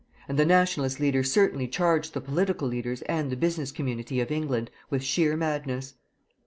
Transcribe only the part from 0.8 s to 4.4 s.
leader certainly charged the political leaders and the business community of